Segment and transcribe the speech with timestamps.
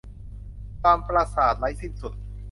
[0.81, 2.13] ความประสาทไร้สิ้นสุด